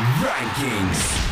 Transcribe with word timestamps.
Rankings. 0.00 1.28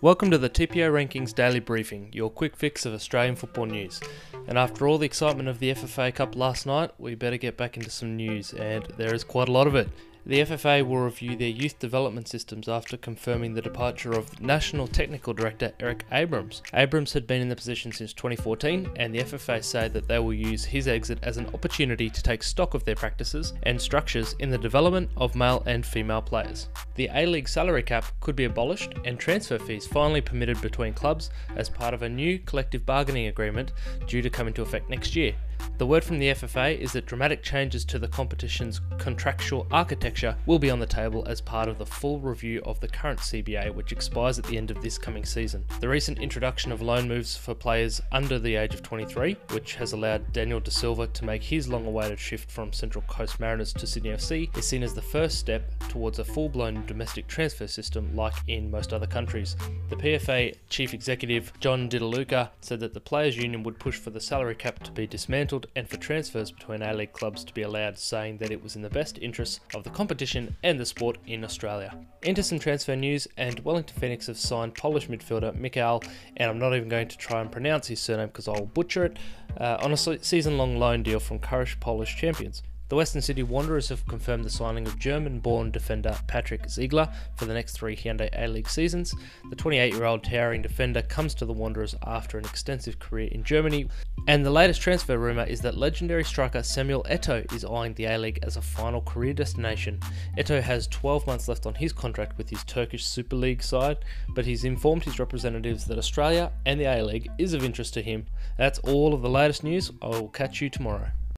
Welcome 0.00 0.32
to 0.32 0.38
the 0.38 0.50
TPO 0.50 0.90
Rankings 0.90 1.32
Daily 1.32 1.60
Briefing, 1.60 2.08
your 2.12 2.28
quick 2.28 2.56
fix 2.56 2.84
of 2.84 2.92
Australian 2.92 3.36
football 3.36 3.66
news. 3.66 4.00
And 4.48 4.58
after 4.58 4.88
all 4.88 4.98
the 4.98 5.06
excitement 5.06 5.48
of 5.48 5.60
the 5.60 5.72
FFA 5.72 6.12
Cup 6.12 6.34
last 6.34 6.66
night, 6.66 6.90
we 6.98 7.14
better 7.14 7.36
get 7.36 7.56
back 7.56 7.76
into 7.76 7.88
some 7.88 8.16
news, 8.16 8.52
and 8.52 8.84
there 8.96 9.14
is 9.14 9.22
quite 9.22 9.48
a 9.48 9.52
lot 9.52 9.68
of 9.68 9.76
it. 9.76 9.88
The 10.28 10.40
FFA 10.40 10.84
will 10.84 10.98
review 10.98 11.36
their 11.36 11.48
youth 11.48 11.78
development 11.78 12.26
systems 12.26 12.68
after 12.68 12.96
confirming 12.96 13.54
the 13.54 13.62
departure 13.62 14.10
of 14.10 14.40
National 14.40 14.88
Technical 14.88 15.32
Director 15.32 15.72
Eric 15.78 16.04
Abrams. 16.10 16.62
Abrams 16.74 17.12
had 17.12 17.28
been 17.28 17.40
in 17.40 17.48
the 17.48 17.54
position 17.54 17.92
since 17.92 18.12
2014, 18.12 18.90
and 18.96 19.14
the 19.14 19.20
FFA 19.20 19.62
say 19.62 19.86
that 19.86 20.08
they 20.08 20.18
will 20.18 20.34
use 20.34 20.64
his 20.64 20.88
exit 20.88 21.20
as 21.22 21.36
an 21.36 21.46
opportunity 21.54 22.10
to 22.10 22.22
take 22.24 22.42
stock 22.42 22.74
of 22.74 22.84
their 22.84 22.96
practices 22.96 23.54
and 23.62 23.80
structures 23.80 24.34
in 24.40 24.50
the 24.50 24.58
development 24.58 25.08
of 25.16 25.36
male 25.36 25.62
and 25.66 25.86
female 25.86 26.22
players. 26.22 26.70
The 26.96 27.08
A 27.14 27.24
League 27.24 27.48
salary 27.48 27.84
cap 27.84 28.06
could 28.18 28.34
be 28.34 28.46
abolished 28.46 28.94
and 29.04 29.20
transfer 29.20 29.60
fees 29.60 29.86
finally 29.86 30.22
permitted 30.22 30.60
between 30.60 30.92
clubs 30.92 31.30
as 31.54 31.70
part 31.70 31.94
of 31.94 32.02
a 32.02 32.08
new 32.08 32.40
collective 32.40 32.84
bargaining 32.84 33.28
agreement 33.28 33.70
due 34.08 34.22
to 34.22 34.30
come 34.30 34.48
into 34.48 34.62
effect 34.62 34.90
next 34.90 35.14
year. 35.14 35.36
The 35.78 35.86
word 35.86 36.04
from 36.04 36.18
the 36.18 36.28
FFA 36.28 36.78
is 36.78 36.92
that 36.92 37.04
dramatic 37.04 37.42
changes 37.42 37.84
to 37.84 37.98
the 37.98 38.08
competition's 38.08 38.80
contractual 38.96 39.66
architecture 39.70 40.34
will 40.46 40.58
be 40.58 40.70
on 40.70 40.78
the 40.78 40.86
table 40.86 41.22
as 41.28 41.42
part 41.42 41.68
of 41.68 41.76
the 41.76 41.84
full 41.84 42.18
review 42.18 42.62
of 42.64 42.80
the 42.80 42.88
current 42.88 43.20
CBA, 43.20 43.74
which 43.74 43.92
expires 43.92 44.38
at 44.38 44.46
the 44.46 44.56
end 44.56 44.70
of 44.70 44.80
this 44.80 44.96
coming 44.96 45.26
season. 45.26 45.66
The 45.80 45.88
recent 45.88 46.18
introduction 46.18 46.72
of 46.72 46.80
loan 46.80 47.06
moves 47.06 47.36
for 47.36 47.54
players 47.54 48.00
under 48.10 48.38
the 48.38 48.56
age 48.56 48.72
of 48.72 48.82
23, 48.82 49.36
which 49.50 49.74
has 49.74 49.92
allowed 49.92 50.32
Daniel 50.32 50.60
De 50.60 50.70
Silva 50.70 51.08
to 51.08 51.24
make 51.26 51.42
his 51.42 51.68
long 51.68 51.84
awaited 51.84 52.18
shift 52.18 52.50
from 52.50 52.72
Central 52.72 53.04
Coast 53.06 53.38
Mariners 53.38 53.74
to 53.74 53.86
Sydney 53.86 54.10
FC, 54.10 54.56
is 54.56 54.66
seen 54.66 54.82
as 54.82 54.94
the 54.94 55.02
first 55.02 55.38
step 55.38 55.70
towards 55.90 56.18
a 56.18 56.24
full 56.24 56.48
blown 56.48 56.86
domestic 56.86 57.26
transfer 57.26 57.66
system 57.66 58.16
like 58.16 58.34
in 58.48 58.70
most 58.70 58.94
other 58.94 59.06
countries. 59.06 59.56
The 59.90 59.96
PFA 59.96 60.54
chief 60.70 60.94
executive, 60.94 61.52
John 61.60 61.90
Didulica, 61.90 62.48
said 62.62 62.80
that 62.80 62.94
the 62.94 63.00
Players' 63.00 63.36
Union 63.36 63.62
would 63.62 63.78
push 63.78 63.98
for 63.98 64.08
the 64.08 64.20
salary 64.22 64.54
cap 64.54 64.82
to 64.82 64.90
be 64.90 65.06
dismantled 65.06 65.65
and 65.74 65.88
for 65.88 65.96
transfers 65.96 66.52
between 66.52 66.82
A 66.82 66.94
League 66.94 67.12
clubs 67.12 67.44
to 67.44 67.54
be 67.54 67.62
allowed, 67.62 67.98
saying 67.98 68.38
that 68.38 68.50
it 68.50 68.62
was 68.62 68.76
in 68.76 68.82
the 68.82 68.90
best 68.90 69.18
interests 69.18 69.60
of 69.74 69.84
the 69.84 69.90
competition 69.90 70.56
and 70.62 70.78
the 70.78 70.86
sport 70.86 71.18
in 71.26 71.44
Australia. 71.44 71.98
Into 72.22 72.42
some 72.42 72.58
transfer 72.58 72.94
news, 72.94 73.26
and 73.36 73.60
Wellington 73.60 73.98
Phoenix 73.98 74.26
have 74.26 74.38
signed 74.38 74.74
Polish 74.74 75.08
midfielder 75.08 75.54
Mikhail, 75.54 76.02
and 76.36 76.50
I'm 76.50 76.58
not 76.58 76.74
even 76.74 76.88
going 76.88 77.08
to 77.08 77.18
try 77.18 77.40
and 77.40 77.50
pronounce 77.50 77.86
his 77.86 78.00
surname 78.00 78.28
because 78.28 78.48
I'll 78.48 78.66
butcher 78.66 79.06
it, 79.06 79.18
uh, 79.58 79.78
on 79.80 79.92
a 79.92 79.96
season 79.96 80.58
long 80.58 80.78
loan 80.78 81.02
deal 81.02 81.20
from 81.20 81.38
Courage 81.38 81.80
Polish 81.80 82.16
champions. 82.16 82.62
The 82.88 82.94
Western 82.94 83.20
Sydney 83.20 83.42
Wanderers 83.42 83.88
have 83.88 84.06
confirmed 84.06 84.44
the 84.44 84.50
signing 84.50 84.86
of 84.86 84.96
German 84.96 85.40
born 85.40 85.72
defender 85.72 86.16
Patrick 86.28 86.70
Ziegler 86.70 87.08
for 87.34 87.44
the 87.44 87.52
next 87.52 87.72
three 87.72 87.96
Hyundai 87.96 88.28
A 88.32 88.46
League 88.46 88.68
seasons. 88.68 89.12
The 89.50 89.56
28 89.56 89.92
year 89.92 90.04
old 90.04 90.22
towering 90.22 90.62
defender 90.62 91.02
comes 91.02 91.34
to 91.34 91.44
the 91.44 91.52
Wanderers 91.52 91.96
after 92.06 92.38
an 92.38 92.44
extensive 92.44 93.00
career 93.00 93.28
in 93.32 93.42
Germany. 93.42 93.88
And 94.28 94.46
the 94.46 94.52
latest 94.52 94.80
transfer 94.80 95.18
rumour 95.18 95.42
is 95.42 95.60
that 95.62 95.76
legendary 95.76 96.22
striker 96.22 96.62
Samuel 96.62 97.04
Eto'o 97.10 97.52
is 97.52 97.64
eyeing 97.64 97.94
the 97.94 98.04
A 98.04 98.18
League 98.18 98.38
as 98.44 98.56
a 98.56 98.62
final 98.62 99.00
career 99.00 99.32
destination. 99.32 99.98
Eto'o 100.38 100.62
has 100.62 100.86
12 100.86 101.26
months 101.26 101.48
left 101.48 101.66
on 101.66 101.74
his 101.74 101.92
contract 101.92 102.38
with 102.38 102.48
his 102.48 102.62
Turkish 102.64 103.04
Super 103.04 103.34
League 103.34 103.64
side, 103.64 103.98
but 104.28 104.46
he's 104.46 104.62
informed 104.62 105.02
his 105.02 105.18
representatives 105.18 105.86
that 105.86 105.98
Australia 105.98 106.52
and 106.66 106.78
the 106.78 106.84
A 106.84 107.02
League 107.02 107.28
is 107.36 107.52
of 107.52 107.64
interest 107.64 107.94
to 107.94 108.02
him. 108.02 108.26
That's 108.56 108.78
all 108.78 109.12
of 109.12 109.22
the 109.22 109.28
latest 109.28 109.64
news. 109.64 109.90
I 110.00 110.06
will 110.06 110.28
catch 110.28 110.60
you 110.60 110.70
tomorrow. 110.70 111.08